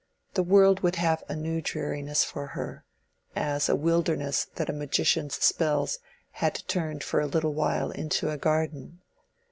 [0.33, 2.83] The world would have a new dreariness for her,
[3.35, 5.99] as a wilderness that a magician's spells
[6.31, 9.01] had turned for a little while into a garden.